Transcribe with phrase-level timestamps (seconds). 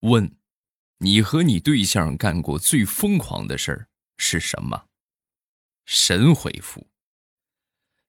[0.00, 0.36] 问：
[0.98, 4.86] 你和你对象干过最疯狂的事儿是什么？
[5.84, 6.86] 神回复：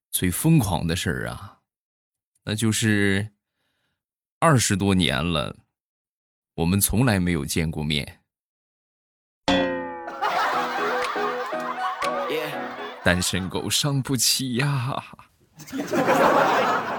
[0.10, 1.60] 最疯狂的事儿啊，
[2.46, 3.32] 那就是
[4.40, 5.58] 二十多年了，
[6.56, 8.19] 我们从来没有见过面。
[13.03, 15.03] 单身狗伤不起呀！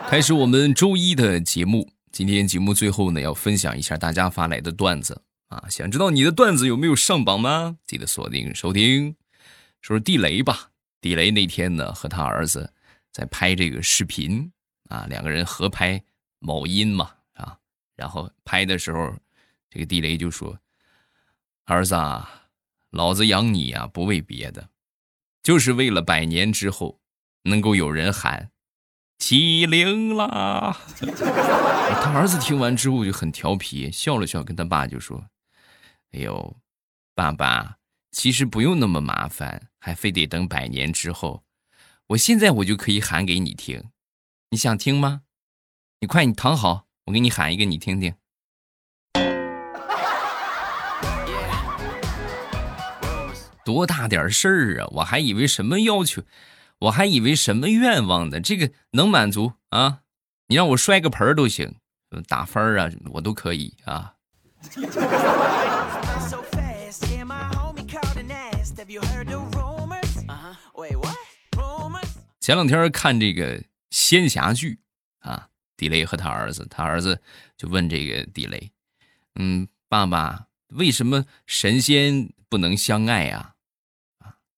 [0.09, 5.67] 开始我们周一的节目，今天节目最后呢，要分享一下大家发来的段子啊！
[5.71, 7.79] 想知道你的段子有没有上榜吗？
[7.87, 9.17] 记得锁定收听。
[9.81, 10.69] 说说地雷吧，
[11.01, 12.71] 地雷那天呢和他儿子
[13.11, 14.53] 在拍这个视频
[14.91, 16.05] 啊，两个人合拍
[16.39, 17.57] 某音嘛啊，
[17.97, 19.17] 然后拍的时候，
[19.71, 20.59] 这个地雷就说
[21.65, 22.45] ：“儿子啊，
[22.91, 24.69] 老子养你呀，不为别的。”
[25.43, 27.01] 就是为了百年之后，
[27.45, 28.51] 能够有人喊
[29.23, 30.77] “起灵啦”。
[32.03, 35.25] 他儿子听完之后就很调皮，笑了笑，跟他爸就说
[36.11, 36.57] ：“哎呦，
[37.15, 37.77] 爸爸，
[38.11, 41.45] 其实不用那么麻烦，还非得等百年之后，
[42.09, 43.85] 我现在我就可以喊给你听，
[44.51, 45.21] 你想听吗？
[46.01, 48.13] 你快，你躺好，我给你喊一个，你听听。”
[53.65, 54.89] 多大点事儿啊！
[54.95, 56.21] 我还以为什么要求，
[56.83, 58.41] 我还以为什么愿望呢？
[58.41, 60.01] 这个能满足啊？
[60.49, 61.77] 你让我摔个盆儿都行，
[62.27, 64.15] 打分儿啊，我都可以啊。
[72.41, 74.81] 前两天看这个仙侠剧
[75.21, 77.23] 啊，地雷和他儿子，他儿子
[77.57, 78.73] 就问这个地雷
[79.39, 83.53] ：“嗯，爸爸，为什么神仙不能相爱啊？”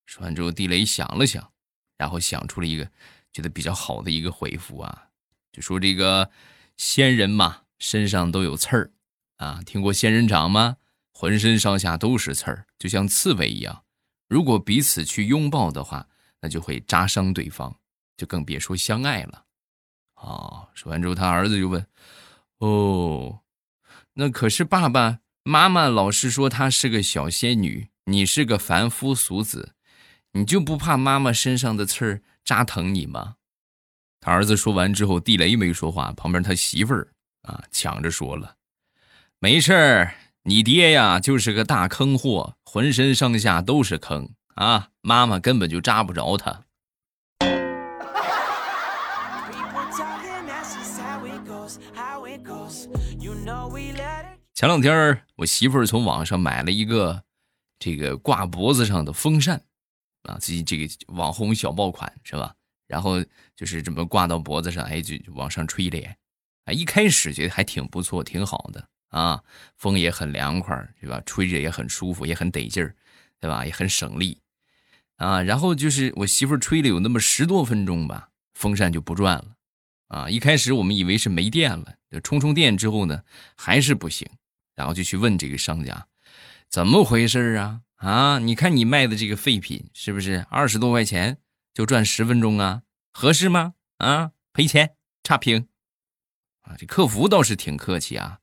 [0.06, 1.50] 说完之后，地雷想了想，
[1.96, 2.88] 然后想出了一个
[3.32, 5.08] 觉得比较好的一个回复啊，
[5.52, 6.30] 就说这个
[6.76, 8.92] 仙人嘛，身上都有刺儿
[9.36, 10.76] 啊，听过仙人掌吗？
[11.12, 13.84] 浑身上下都是刺儿，就像刺猬一样。
[14.28, 16.08] 如果彼此去拥抱的话，
[16.40, 17.76] 那就会扎伤对方，
[18.16, 19.44] 就更别说相爱了。
[20.16, 21.86] 哦，说完之后，他儿子就问
[22.58, 23.40] ：“哦，
[24.14, 29.73] 那可是爸爸妈妈老是说她是个小仙女，你是个凡夫俗子。”
[30.36, 33.36] 你就不怕妈妈身上的刺儿扎疼你吗？
[34.20, 37.06] 他儿子说完之后，地雷没说话，旁边他媳妇儿
[37.42, 38.56] 啊抢着说了
[39.38, 46.64] ：“没事儿，你爹呀就是个大坑货，浑身上下都是坑啊，妈妈根本就扎不着他。”
[54.52, 57.22] 前两天我媳妇儿从网上买了一个
[57.78, 59.62] 这个挂脖子上的风扇。
[60.24, 62.54] 啊，这这个网红小爆款是吧？
[62.86, 63.24] 然后
[63.56, 66.16] 就是这么挂到脖子上，哎，就往上吹脸，
[66.66, 69.42] 啊，一开始觉得还挺不错，挺好的啊，
[69.76, 71.22] 风也很凉快，对吧？
[71.24, 72.94] 吹着也很舒服，也很得劲儿，
[73.40, 73.64] 对吧？
[73.64, 74.38] 也很省力，
[75.16, 79.56] 啊，然后就是我媳妇吹了有那么十多分钟吧，风扇就不转了，
[80.08, 83.22] 啊，一开始我们以为是没电了，就充充电之后呢，
[83.56, 84.28] 还是不行，
[84.74, 86.06] 然后就去问这个商家，
[86.68, 87.80] 怎么回事啊？
[88.04, 91.38] 啊，你看你卖的这个废品是不是二十多块钱
[91.72, 92.82] 就赚十分钟啊？
[93.10, 93.76] 合适吗？
[93.96, 95.68] 啊，赔钱，差评。
[96.60, 98.40] 啊，这客服倒是挺客气啊。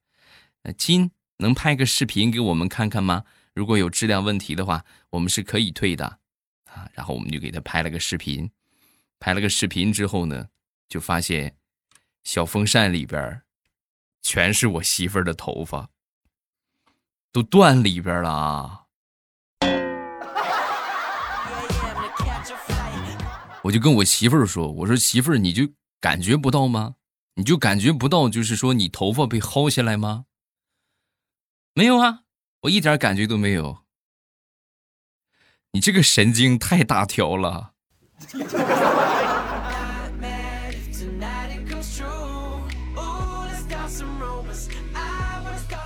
[0.64, 3.24] 那亲，能拍个视频给我们看看吗？
[3.54, 6.06] 如果有质量问题的话，我们是可以退的。
[6.66, 8.50] 啊，然后我们就给他拍了个视频。
[9.20, 10.48] 拍了个视频之后呢，
[10.90, 11.56] 就发现
[12.24, 13.44] 小风扇里边
[14.24, 15.92] 全是我媳妇儿的头发，
[17.32, 18.81] 都断里边了啊。
[23.64, 26.96] 我就跟我媳妇儿说：“我说媳妇儿，你就感觉不到吗？
[27.36, 30.26] 你就感觉不到，就是说你头发被薅下来吗？
[31.76, 32.24] 没有啊，
[32.62, 33.84] 我一点感觉都没有。
[35.74, 37.74] 你这个神经太大条了。”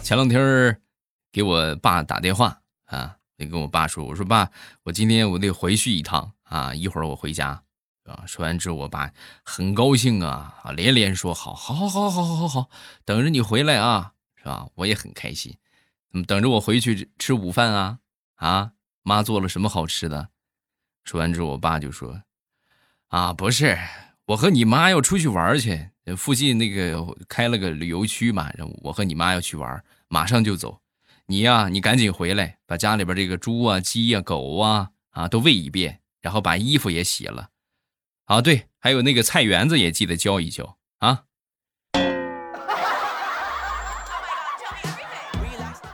[0.01, 0.79] 前两天
[1.31, 4.49] 给我爸打电话啊，得跟我爸说：“我说爸，
[4.83, 7.61] 我今天我得回去一趟啊，一会儿我回家。”
[8.05, 8.23] 啊！
[8.27, 9.11] 说完之后，我爸
[9.43, 12.69] 很高兴啊，啊，连连说：“好，好，好，好，好，好，好，好，
[13.03, 15.57] 等着你回来啊，是吧？”我也很开心。
[16.13, 17.99] 嗯，等着我回去吃午饭啊！
[18.35, 18.71] 啊，
[19.03, 20.29] 妈做了什么好吃的？
[21.03, 22.21] 说完之后，我爸就说
[23.09, 23.77] ：“啊，不是，
[24.27, 28.51] 我和你妈要出去玩去，附近那个开了个旅游区嘛，
[28.83, 30.79] 我和你妈要去玩，马上就走。
[31.25, 37.49] 你呀，你赶紧回来，把家里边这个猪啊、鸡呀、狗啊啊都喂一遍，然后把衣服也洗了。”
[38.25, 41.25] 啊，对，还有那个菜园子也记得浇一浇啊。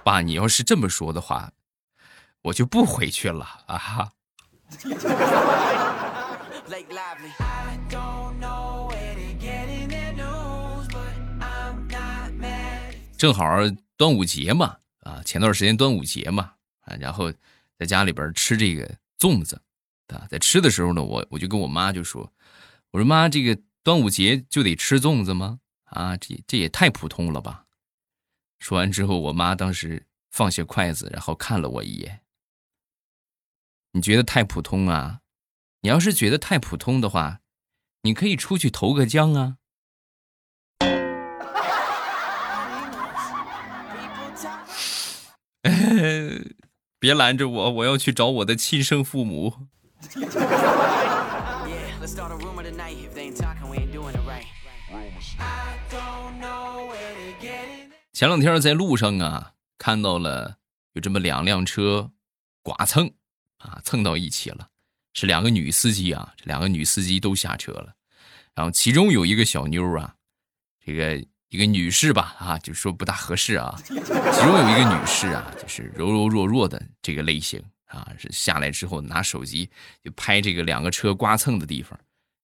[0.03, 1.51] 爸，你要是这么说的话，
[2.43, 4.11] 我就不回去了啊哈。
[13.17, 13.45] 正好
[13.97, 17.31] 端午节嘛，啊，前段时间端午节嘛，啊，然后
[17.77, 18.89] 在家里边吃这个
[19.19, 19.61] 粽子，
[20.13, 22.31] 啊，在吃的时候呢，我我就跟我妈就说，
[22.91, 25.59] 我说妈，这个端午节就得吃粽子吗？
[25.85, 27.65] 啊，这这也太普通了吧！
[28.59, 32.21] 说完之后，我妈当时放下筷子，然后看了我一眼。
[33.93, 35.19] 你觉得太普通啊？
[35.81, 37.41] 你要是觉得太普通的话，
[38.03, 39.57] 你可以出去投个江啊。
[46.99, 49.67] 别拦着我，我要去找我的亲生父母。
[58.11, 60.57] 前两天在路上啊，看到了
[60.93, 62.11] 有这么两辆车
[62.61, 63.13] 剐蹭
[63.59, 64.67] 啊，蹭到一起了，
[65.13, 67.93] 是两个女司机啊，这两个女司机都下车了，
[68.53, 70.15] 然后其中有一个小妞啊，
[70.85, 71.25] 这个。
[71.51, 73.77] 一个女士吧，啊，就说不大合适啊。
[73.85, 77.61] 其中有一个女士啊，就是柔柔弱弱的这个类型
[77.91, 79.69] 啊，是下来之后拿手机
[80.03, 81.99] 就拍这个两个车刮蹭的地方。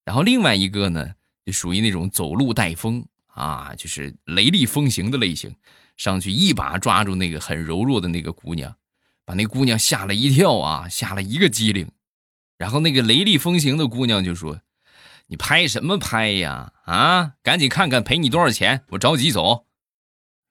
[0.05, 1.15] 然后另外一个呢，
[1.45, 5.55] 就属于那种走路带风啊，就是雷厉风行的类型，
[5.95, 8.75] 上去一把抓住那个很柔弱的那个姑娘，
[9.25, 11.91] 把那姑娘吓了一跳啊，吓了一个机灵。
[12.57, 14.61] 然后那个雷厉风行的姑娘就说。
[15.29, 16.71] 你拍什么拍呀？
[16.85, 19.67] 啊，赶紧看看赔你多少钱，我着急走。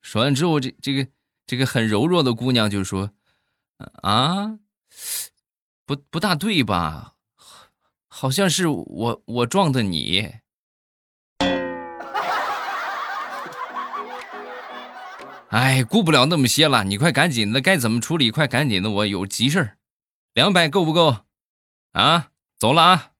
[0.03, 1.07] 说完之后，这这个
[1.47, 3.09] 这个很柔弱的姑娘就说
[4.03, 4.59] ：“啊，
[5.85, 7.13] 不不大对吧？
[8.07, 10.35] 好像是我我撞的你。”
[15.49, 18.29] 哎，顾不了那么些了，你快赶紧的，该怎么处理？
[18.29, 19.77] 快赶紧的，我有急事儿。
[20.33, 21.19] 两百够不够？
[21.93, 23.11] 啊，走了啊。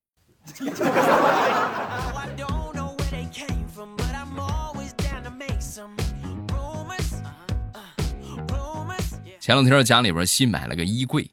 [9.39, 11.31] 前两天家里边新买了个衣柜，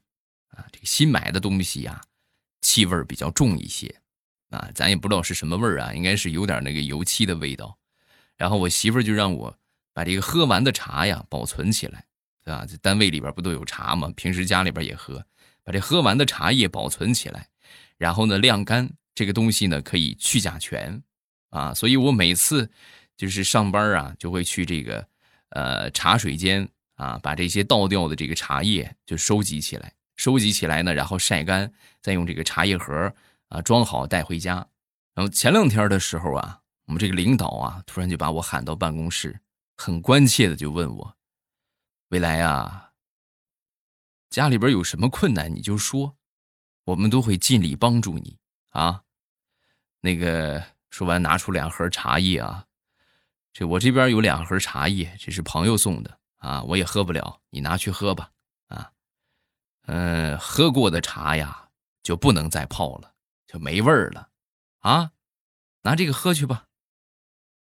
[0.84, 2.00] 新买的东西呀，
[2.60, 3.92] 气味比较重一些，
[4.50, 7.76] 啊，咱也不知道是什么味儿啊，应该是有点那个油漆的味道。
[8.36, 9.58] 然后我媳妇就让我
[9.92, 12.04] 把这个喝完的茶呀保存起来，
[12.44, 12.66] 对吧？
[12.68, 14.12] 这单位里边不都有茶吗？
[14.14, 15.24] 平时家里边也喝，
[15.62, 17.48] 把这喝完的茶叶保存起来，
[17.96, 18.88] 然后呢晾干。
[19.14, 21.02] 这个东西呢可以去甲醛，
[21.50, 22.70] 啊，所以我每次
[23.16, 25.06] 就是上班啊，就会去这个
[25.50, 26.68] 呃茶水间。
[26.96, 33.12] 啊，把这些倒掉的这个茶叶就收集起来，收集起来呢，然后晒干，再用这个茶叶盒
[33.48, 34.66] 啊装好带回家。
[35.14, 39.40] 然后前两天的时候啊，我们这个领导啊突然就把我喊到办公室，
[39.76, 41.16] 很关切的就问我
[42.10, 42.90] ：“未来啊，
[44.30, 46.16] 家里边有什么困难你就说，
[46.84, 48.38] 我们都会尽力帮助你
[48.70, 49.02] 啊。”
[50.00, 52.66] 那个说完拿出两盒茶叶啊，
[53.52, 56.18] 这我这边有两盒茶叶，这是朋友送的。
[56.38, 58.30] 啊，我也喝不了，你拿去喝吧。
[59.84, 61.68] 啊，嗯，喝过的茶呀
[62.02, 63.12] 就不能再泡了，
[63.46, 64.28] 就没味儿了。
[64.80, 65.10] 啊，
[65.82, 66.64] 拿这个喝去吧。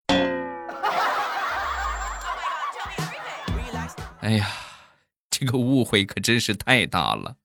[4.21, 4.49] 哎呀，
[5.31, 7.37] 这个误会可真是太大了。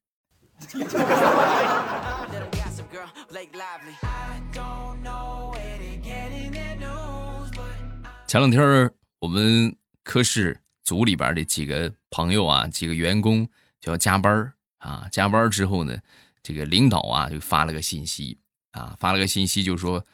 [8.28, 10.58] 前两天我们科室。
[10.84, 13.48] 组里边的几个朋友啊，几个员工
[13.80, 14.51] 就要加班
[14.82, 15.08] 啊。
[15.10, 15.98] 加班之后呢，
[16.44, 18.38] 这个领导啊就发了个信息
[18.72, 20.06] 啊，发了个信息就说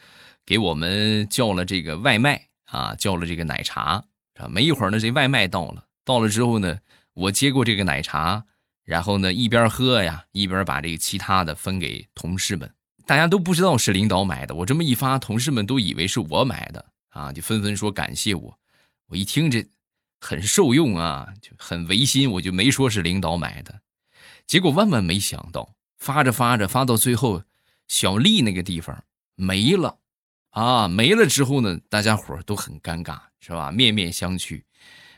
[0.46, 4.04] 给我们叫了这个外卖啊，叫了这个奶茶
[4.36, 4.48] 啊。
[4.48, 6.78] 没一会儿呢，这外卖到了，到了之后呢，
[7.14, 8.44] 我接过这个奶茶，
[8.86, 12.72] 然后呢一边喝呀，一边把这个其他的分给同事们。
[13.06, 18.60] 大家都不知道是领导买的，我这么一发，同事们都以为是我买的啊，就纷纷说感谢我。
[19.08, 19.66] 我一听这。
[20.20, 23.80] 很受用啊，就很违心，我就没说是领导买的，
[24.48, 27.44] 结果万万没想到，发着发着发到最后，
[27.88, 29.04] 小丽那个地方
[29.36, 30.00] 没了，
[30.51, 33.72] 啊，没了之后呢，大家伙都很尴尬，是吧？
[33.72, 34.63] 面面相觑，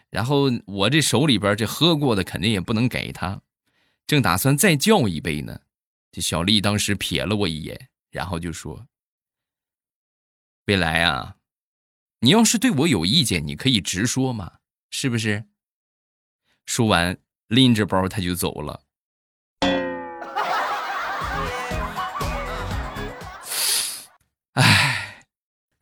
[0.10, 3.40] 然后我这手里边这喝过的肯定也不能给他，
[4.08, 5.62] 正打算再叫一杯呢，
[6.12, 8.88] 这小丽当时瞥了我一眼，然后就说
[10.66, 11.36] ：“未来啊，
[12.22, 14.54] 你要是对我有意见，你可以直说嘛。”
[14.92, 15.46] 是不是？
[16.66, 17.16] 说完，
[17.48, 18.82] 拎着包他就走了。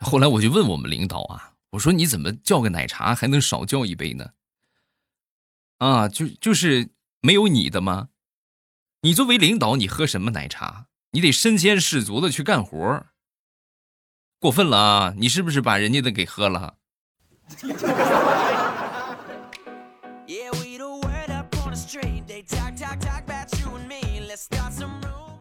[0.08, 4.30] 后来我就问我们领导啊，我说你怎么叫个奶茶还能少叫一杯呢？
[5.80, 8.08] 啊，就就是没有你的吗？
[9.02, 10.88] 你作为领导，你喝什么奶茶？
[11.12, 13.06] 你得身先士卒的去干活
[14.40, 15.14] 过分了啊！
[15.18, 16.78] 你是不是把人家的给喝了？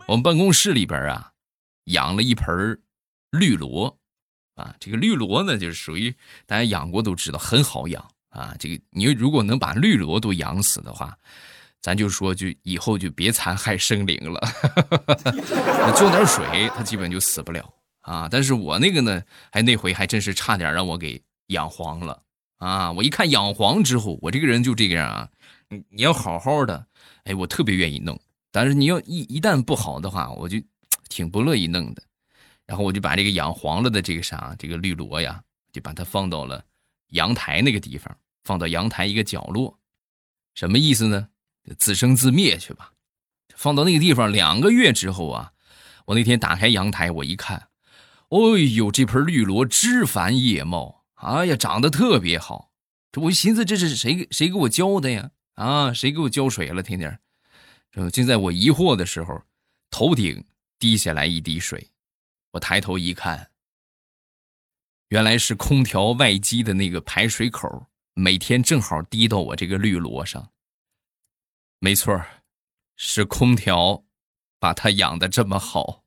[0.09, 1.35] 我们办公室里边啊，
[1.85, 2.83] 养了一盆
[3.31, 3.97] 绿萝，
[4.57, 6.13] 啊，这个绿萝呢，就是属于
[6.47, 8.57] 大家养过都知道很好养啊。
[8.59, 11.17] 这个你如果能把绿萝都养死的话，
[11.81, 14.41] 咱就说就以后就别残害生灵了。
[15.95, 18.29] 浇点水，它基本就死不了啊。
[18.29, 19.23] 但是我那个呢，
[19.53, 22.21] 还那回还真是差点让我给养黄了
[22.57, 22.91] 啊！
[22.91, 25.29] 我一看养黄之后，我这个人就这个样啊。
[25.69, 26.87] 你你要好好的，
[27.25, 28.19] 哎，我特别愿意弄。
[28.51, 30.57] 但是你要一一旦不好的话，我就
[31.11, 32.03] 挺不乐意弄的。
[32.67, 35.43] 然后我就把这个养黄了的这个啥，这个绿萝呀，
[35.73, 36.65] 就把它放到了
[37.11, 39.79] 阳台那个地方，放到阳台一个角落。
[40.55, 41.29] 什么意思呢？
[41.79, 42.93] 自生自灭去吧。
[43.55, 45.53] 放到那个地方两个月之后啊，
[46.07, 47.69] 我那天打开阳台，我一看，
[48.29, 52.73] 哎呦，这盆绿萝枝繁叶茂，哎呀，长得特别好。
[53.13, 55.31] 这我寻思这是谁谁给我浇的呀？
[55.55, 56.83] 啊，谁给我浇水了？
[56.83, 57.19] 天天。
[58.13, 59.43] 就在我疑惑的时候，
[59.89, 60.45] 头顶
[60.79, 61.91] 滴下来一滴水，
[62.57, 63.51] 我抬头一看，
[65.09, 70.53] 原来是空调外机的那个排水口，每天正好滴到我这个绿萝上。
[71.79, 72.21] 没错
[72.97, 74.05] 是空调
[74.59, 76.05] 把它养的这么好。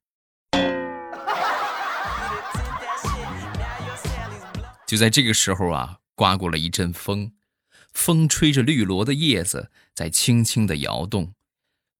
[4.88, 7.34] 就在这个时候啊，刮过了一阵风，
[7.94, 11.36] 风吹着绿萝的叶子在轻轻的摇动。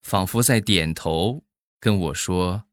[0.02, 1.44] 仿佛在点头
[1.78, 2.64] 跟我说：“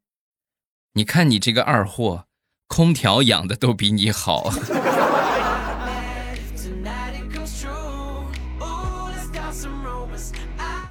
[0.94, 2.26] 你看你这个二货，
[2.66, 4.50] 空调养的都比你好。”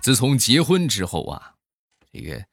[0.02, 1.56] 自从结婚之后啊，
[2.14, 2.46] 这个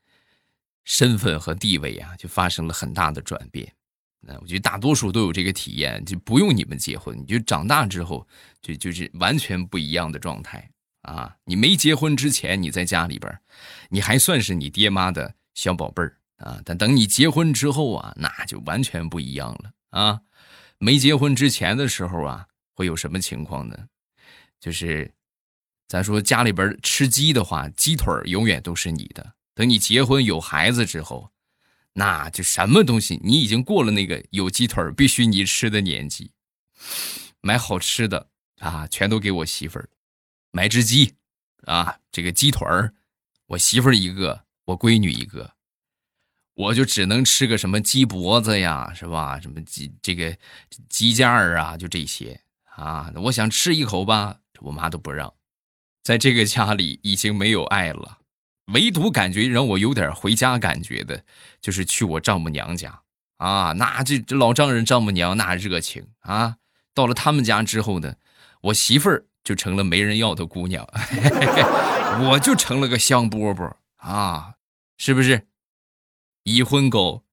[0.82, 3.72] 身份和地位啊就发生了很大的转变。
[4.18, 8.26] 那我觉得大多数都有这个体验，就不用你们结婚，你就长大之后
[8.60, 10.68] 就就是完全不一样的状态。
[11.02, 13.38] 啊，你没结婚之前，你在家里边，
[13.90, 16.60] 你还算是你爹妈的小宝贝儿啊。
[16.64, 20.20] 但等你结婚之后啊，那就完全不一样了啊。
[20.78, 23.88] 没结婚之前的时候啊，会有什么情况呢？
[24.60, 25.12] 就是，
[25.88, 29.34] 咱说家里边吃鸡的话，鸡腿永远都是你的。
[29.54, 31.30] 等你结婚有孩子之后，
[31.92, 36.32] 那就什么东西，你已经过了那个有鸡腿必须你吃的年纪，
[37.40, 39.88] 买好吃的啊，全都给我媳妇儿。
[40.50, 41.14] 买只鸡，
[41.66, 42.94] 啊，这个鸡腿儿，
[43.46, 45.53] 我媳妇儿一个，我闺女一个，
[46.54, 49.38] 我就只能吃个什么鸡脖子呀，是吧？
[49.40, 50.36] 什么鸡这个
[50.88, 52.40] 鸡架儿啊，就这些
[52.76, 53.12] 啊。
[53.16, 55.32] 我想吃一口吧，我妈都不让。
[56.02, 58.18] 在这个家里已经没有爱了，
[58.72, 61.24] 唯独感觉让我有点回家感觉的，
[61.60, 63.00] 就是去我丈母娘家
[63.38, 63.72] 啊。
[63.72, 66.56] 那这这老丈人丈母娘那热情啊，
[66.94, 68.14] 到了他们家之后呢，
[68.62, 69.26] 我媳妇儿。
[69.44, 70.88] 就成了没人要的姑娘，
[72.30, 74.54] 我就成了个香饽饽啊，
[74.96, 75.48] 是不是？
[76.46, 77.24] 已婚狗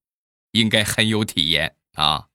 [0.51, 2.27] 应该很有体验啊。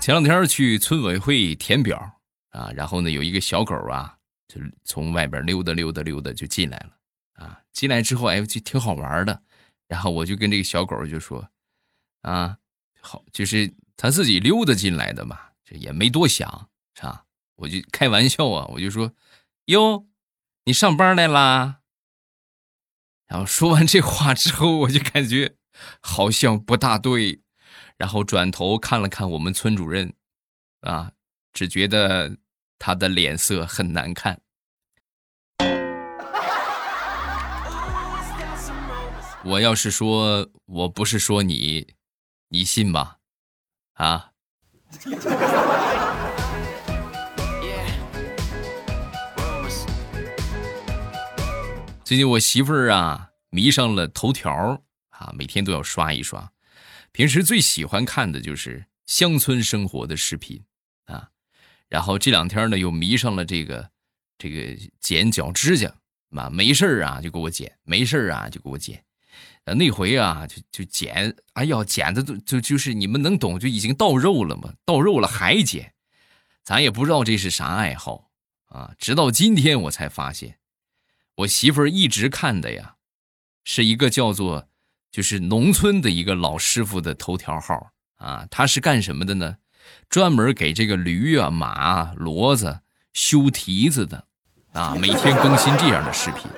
[0.00, 1.98] 前两天去村委会填表
[2.48, 4.16] 啊，然后呢，有一个小狗啊，
[4.48, 7.60] 就从外边溜达溜达溜达就进来了啊。
[7.74, 9.42] 进来之后，哎，就挺好玩的。
[9.86, 11.46] 然后我就跟这个小狗就说
[12.22, 12.56] ：“啊，
[13.02, 17.26] 好，就是它自己溜达进来的嘛，这也没多想，是吧？
[17.58, 19.12] 我就开玩笑啊，我就说：
[19.66, 20.08] 哟，
[20.64, 21.76] 你上班来啦？
[23.26, 25.56] 然后说完这话之后，我就感觉
[26.00, 27.42] 好像不大对，
[27.96, 30.14] 然后转头看了看我们村主任，
[30.80, 31.12] 啊，
[31.52, 32.38] 只觉得
[32.78, 34.40] 他的脸色很难看。
[39.44, 41.94] ”我要是说我不是说你，
[42.48, 43.16] 你信吗？
[43.94, 44.32] 啊？
[52.08, 56.50] 最近我媳妇儿啊迷上了头条啊，每天都要刷一刷。
[57.12, 60.64] 平时最喜欢看的就是乡村生活的视频
[61.04, 61.28] 啊，
[61.86, 63.90] 然后这两天呢又迷上了这个
[64.38, 65.94] 这个剪脚指甲
[66.30, 69.04] 啊，没事啊就给我剪，没事啊就给我剪。
[69.76, 75.92] 那回啊，就就剪，哎呀，剪的都就就是你们能懂，就已经到肉了嘛，到肉了还剪，
[76.64, 78.30] 咱也不知道这是啥爱好
[78.68, 78.94] 啊。
[78.98, 80.58] 直到今天我才发现，
[81.38, 82.96] 我媳妇儿一直看的呀，
[83.62, 84.62] 是一个叫做
[85.12, 88.44] 《就是农村的一个老师傅的头条号啊。
[88.50, 89.58] 他是干什么的呢？
[90.08, 92.80] 专门给这个驴啊、马啊、骡子
[93.12, 94.26] 修蹄子的
[94.72, 94.96] 啊。
[94.96, 96.50] 每天更新这样的视频，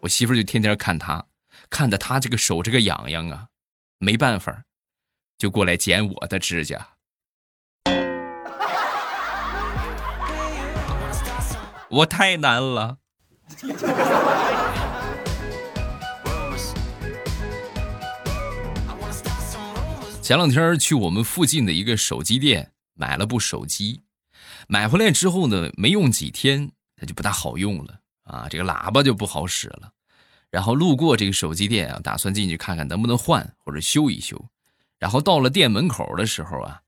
[0.00, 1.24] 我媳妇儿就天天看他，
[1.70, 3.46] 看的他这个手这个痒痒啊，
[3.98, 4.64] 没办法，
[5.38, 6.88] 就过来剪我的指甲。
[11.88, 12.98] 我太难了。
[20.20, 24.02] 前两天去我们附近的一个手机店买了部手机，
[24.66, 29.92] 买回来之后呢，没用几天，它就不大好用了啊，这个喇叭就不好使了。
[30.50, 34.44] 然后路过这个手机店啊，打算进去看看能不能换或者修一修。
[34.98, 36.80] 然后到了店门口的时候啊，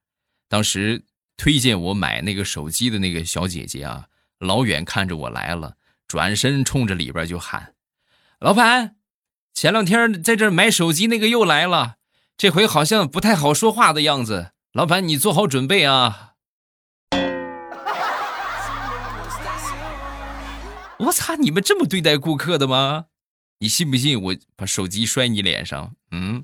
[0.49, 1.05] 当时
[1.37, 4.09] 推荐我买那个手机的那个小姐姐啊。
[4.41, 5.77] 老远看着我来了，
[6.09, 7.75] 转身冲着里边就喊
[8.41, 8.97] ：“老板，
[9.53, 11.97] 前两天在这买手机那个又来了，
[12.39, 14.53] 这回好像不太好说话的样子。
[14.73, 16.31] 老板，你做好准备啊！”
[21.01, 23.05] 我操，你们这么对待顾客的吗？
[23.61, 25.93] 你信不信我把手机摔你脸上？
[26.11, 26.43] 嗯。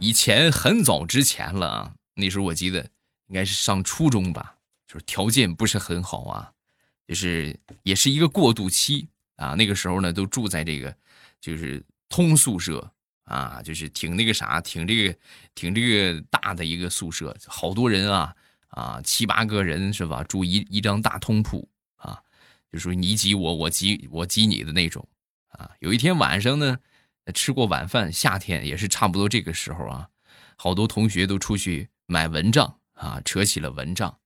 [0.00, 2.80] 以前很早之前了啊，那时候我记得
[3.28, 4.56] 应该是上初中吧，
[4.86, 6.52] 就是条件不是很好啊，
[7.06, 9.54] 就是也是一个过渡期啊。
[9.54, 10.94] 那个时候呢，都住在这个
[11.40, 12.92] 就是通宿舍
[13.24, 15.18] 啊，就是挺那个啥，挺这个
[15.54, 18.34] 挺这个大的一个宿舍，好多人啊
[18.68, 20.24] 啊，七八个人是吧？
[20.24, 22.20] 住一一张大通铺啊，
[22.72, 25.08] 就属于你挤我，我挤我挤你的那种
[25.48, 25.70] 啊。
[25.78, 26.78] 有一天晚上呢。
[27.34, 30.08] 吃过晚饭，夏天也是差不多这个时候啊，
[30.56, 34.18] 好多同学都出去买蚊帐啊，扯起了蚊帐。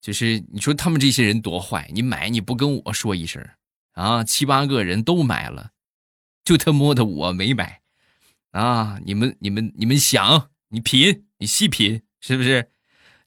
[0.00, 3.48] 就是你说他们这些人多坏，你买你不跟我说一声
[3.92, 5.70] 啊，七八个人都买了，
[6.44, 7.80] 就他妈的我没买
[8.50, 8.98] 啊！
[9.04, 12.70] 你们你们你们想，你品你细品，是不是？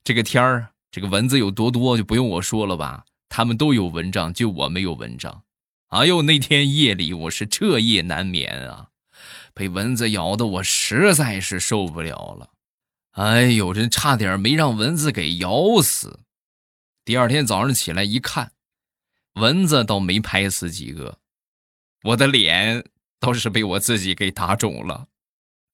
[0.04, 3.04] 这个天儿，这个蚊子有多多就不用我说了吧？
[3.28, 5.44] 他们都有蚊帐，就我没有蚊帐。
[5.88, 8.88] 哎呦，那天夜里我是彻夜难眠啊，
[9.54, 12.51] 被蚊子咬的我实在是受不了了。
[13.12, 16.20] 哎呦，这差点没让蚊子给咬死。
[17.04, 18.52] 第二天早上起来一看，
[19.34, 21.18] 蚊子倒没拍死几个，
[22.04, 22.82] 我的脸
[23.20, 25.08] 倒是被我自己给打肿了，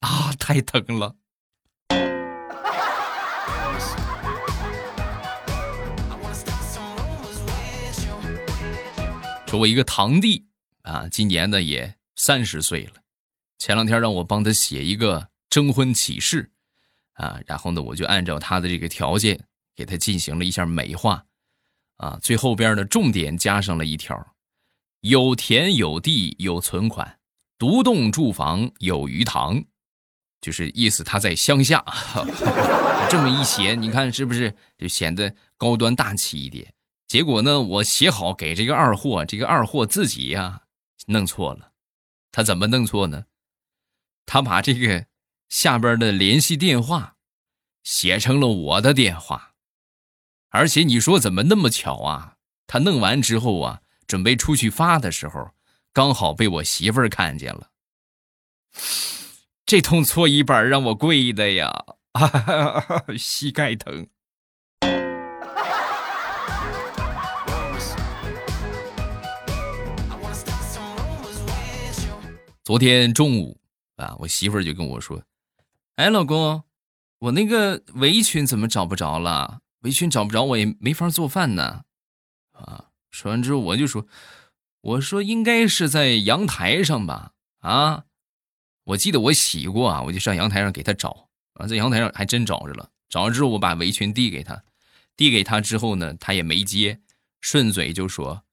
[0.01, 1.15] 啊，太疼了。
[9.47, 10.45] 说我一个堂弟
[10.83, 12.95] 啊，今年呢也三十岁了，
[13.59, 16.51] 前两天让我帮他写一个征婚启事，
[17.19, 19.39] 啊，然后呢我就按照他的这个条件
[19.75, 21.25] 给他进行了一下美化，
[21.97, 24.17] 啊，最后边呢重点加上了一条：
[25.01, 27.19] 有田有地有存款，
[27.59, 29.63] 独栋住房有鱼塘，
[30.41, 31.85] 就是意思他在乡下，
[33.11, 36.73] 这么一写，你看是不是就显得高端大气一点？
[37.09, 40.63] 结果呢，我写好给这个二货，这个二货自己呀
[41.07, 41.73] 弄错了。
[42.31, 43.25] 他怎么弄错呢？
[44.27, 45.07] 他把这个
[45.49, 47.17] 下边的联系电话
[47.83, 49.55] 写成了我的电话，
[50.51, 52.35] 而且你说怎么那么巧啊？
[52.67, 55.51] 他弄完之后啊，准备出去发的时候，
[55.93, 57.71] 刚好被我媳妇儿看见了。
[59.65, 61.85] 这通搓衣板让我跪的呀，
[63.19, 64.07] 膝盖疼。
[72.63, 73.59] 昨天中午
[73.97, 75.23] 啊，我媳妇儿就跟我说
[75.99, 76.63] ：“哎，老公，
[77.19, 79.63] 我那个围裙怎么找不着了？
[79.81, 81.83] 围裙找不着，我也没法做饭呢。”
[82.55, 84.07] 啊，说完之后我就说
[84.81, 87.33] ：“我说应该是在阳台上吧？
[87.59, 88.05] 啊，
[88.85, 92.91] 我记得我洗过啊，我就上阳台上给他找啊，在阳台上还真找着了。
[93.09, 94.63] 找着之后，我把围裙递给他，
[95.17, 97.01] 递给他之后呢，他也没接，
[97.41, 98.45] 顺嘴就说：‘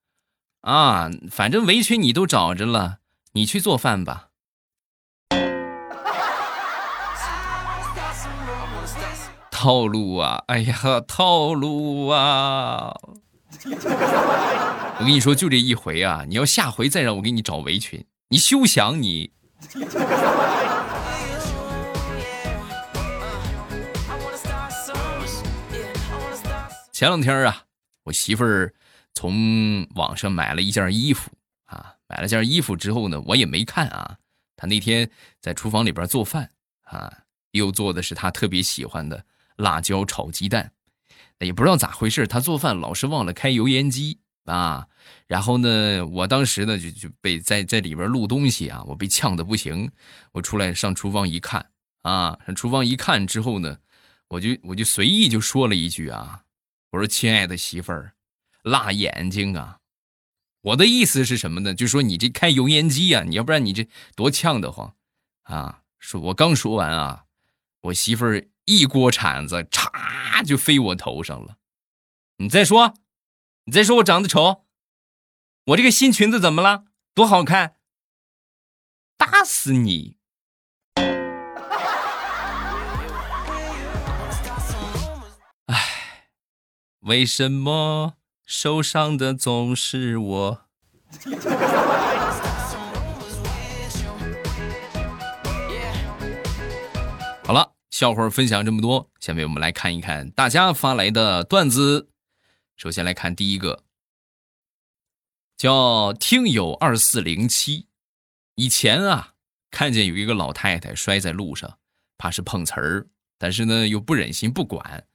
[0.62, 3.02] 啊，反正围裙你都找着了。’”
[3.34, 4.30] 你去做饭吧。
[9.66, 10.44] 套路啊！
[10.46, 12.94] 哎呀，套路啊！
[13.66, 16.24] 我跟你说，就这一回啊！
[16.28, 19.32] 你要下回再让我给你找围裙，你休想你。
[26.94, 27.64] 前两天啊，
[28.04, 28.72] 我媳妇儿
[29.16, 31.32] 从网上买了一件衣服
[31.66, 31.96] 啊。
[32.08, 34.18] 买了件衣服之后呢，我也没看啊。
[34.56, 35.10] 她那天
[35.42, 36.52] 在厨房里边做饭
[36.84, 37.12] 啊，
[37.50, 39.26] 又做的是她特别喜欢的
[39.56, 40.72] 辣椒炒鸡蛋。
[41.40, 44.88] 也不知道咋回事，他做饭老是忘了开油烟机啊。
[45.28, 49.92] 然后呢，我当时呢就就被在在里边录东西啊，我被呛的不行。
[50.32, 51.70] 我出来上厨房一看
[52.04, 53.78] 啊，上厨房一看之后呢，
[54.30, 56.44] 我就我就随意就说了一句啊，
[56.92, 58.14] 我说亲爱的媳妇儿，
[58.64, 59.80] 辣眼睛啊！
[60.62, 61.76] 我的意思是什么呢？
[61.76, 64.96] 就说你这开油烟机啊，你要不然你这多呛得慌
[65.44, 65.82] 啊！
[66.00, 67.26] 说我刚说完啊，
[67.82, 71.58] 我媳妇儿一锅铲子嚓就飞我头上了。
[72.38, 72.96] 你再说，
[73.66, 74.66] 你再说我长得丑，
[75.68, 76.86] 我这个新裙子怎么了？
[77.14, 77.78] 多好看！
[79.18, 80.18] 打死你！
[85.68, 86.28] 唉，
[87.00, 88.18] 为什么？
[88.46, 90.68] 受伤的总是我。
[97.46, 102.10] 好了，笑话分享这么多，下面我们来看一看大家发来的段子。
[102.76, 103.86] 首先来看第一个，
[105.56, 107.88] 叫听友二四零七。
[108.56, 109.36] 以前啊，
[109.72, 111.78] 看见有一个老太太摔在路上，
[112.18, 115.08] 怕是碰瓷儿，但是呢又不忍心不管，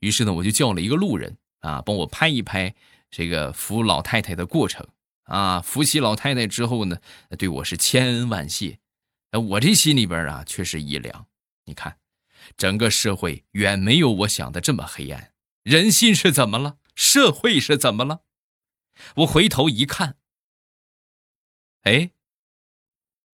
[0.00, 1.38] 于是呢我就叫了一个路人。
[1.60, 2.74] 啊，帮我拍一拍
[3.12, 4.84] 这个扶老太太的过程
[5.22, 5.60] 啊！
[5.60, 6.98] 扶起老太太之后呢，
[7.38, 8.80] 对我是千恩万谢。
[9.50, 11.26] 我这心里边啊，却是一凉。
[11.66, 11.96] 你看，
[12.56, 15.32] 整个社会远没有我想的这么黑暗。
[15.62, 16.78] 人心是怎么了？
[16.94, 18.20] 社会是怎么了？
[19.16, 20.16] 我回头一看，
[21.82, 22.10] 哎，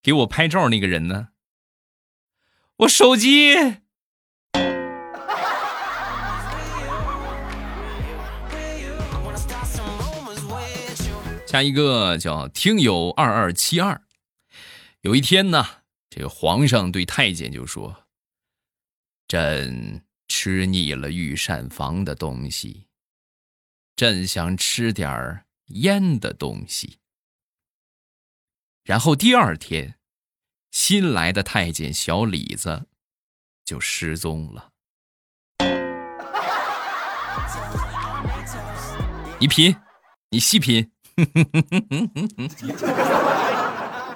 [0.02, 1.28] 给我拍照那个人呢？
[2.78, 3.54] 我手机。
[11.46, 14.02] 下一个叫听友二二七二，
[15.00, 15.66] 有一天呢，
[16.08, 18.04] 这个皇上对太监就说
[19.30, 22.88] ：“朕吃腻了御膳房的东西，
[23.94, 26.98] 朕想吃点儿腌的东西。”
[28.82, 30.00] 然后第二天，
[30.72, 32.88] 新来的太监小李子
[33.64, 34.72] 就失踪了。
[39.38, 39.76] 你品，
[40.30, 40.90] 你细品。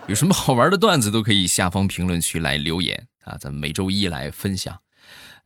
[0.08, 4.82] 有什么好玩的段子都可以下方评论区来留言啊，咱们每周一来分享。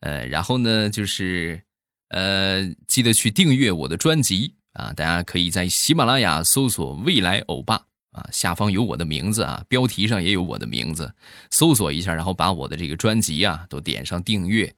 [0.01, 1.63] 呃，然后呢，就是
[2.09, 7.77] 呃，记得去订阅我的专辑啊，大家可以在喜马拉雅搜索“未来欧巴”
[8.13, 11.15] 啊，下方有我的名字啊，标题上也有我的名字，
[11.51, 14.75] 搜索一下，然后把我的这个专辑啊都点上订阅。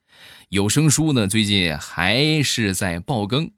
[0.48, 3.50] 有声书呢，最近还是在爆更。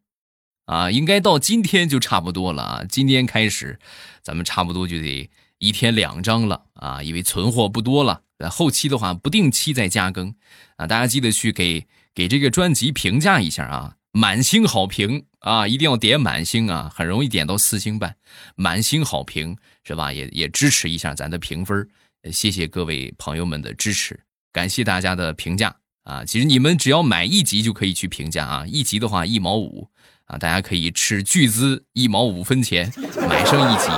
[0.67, 2.85] 啊，应该到今天就差不多了啊！
[2.89, 3.81] 今天开始，
[4.23, 8.23] 咱们差不多就得一天两章了啊，因为存货不多了。
[8.51, 10.35] 后期的话，不定期再加更
[10.77, 18.17] 啊，大家记得去给给这个专辑评价一下啊，满星好评啊，一定要点满星啊，很容易点到四星半，
[18.55, 20.13] 满星好评是吧？
[20.13, 21.89] 也也支持一下咱的评分，
[22.31, 24.21] 谢谢各位朋友们的支持，
[24.53, 25.75] 感谢大家的评价
[26.05, 26.25] 啊！
[26.25, 29.89] 其实你们只要买一集就可以去评价啊，一集的话一毛五。
[30.27, 32.91] 啊，大家可以斥巨资一毛五分钱
[33.29, 33.89] 买上一集，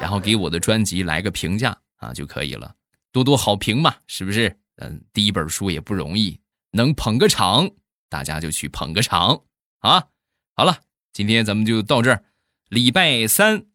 [0.00, 2.72] 然后给我的专辑来个评价啊就可以了，
[3.12, 4.58] 多多好评嘛，是不是？
[4.76, 7.70] 嗯，第一本书也不容易，能捧个场，
[8.08, 9.44] 大家就去捧个场
[9.80, 10.08] 啊！
[10.54, 10.80] 好了，
[11.12, 12.24] 今天咱们就到这儿，
[12.68, 13.66] 礼拜三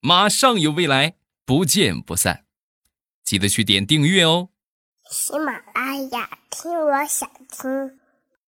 [0.00, 1.14] 马上有未来，
[1.46, 2.44] 不见不散，
[3.22, 4.50] 记得去点订阅哦。
[5.10, 8.00] 喜马拉雅听，我想听。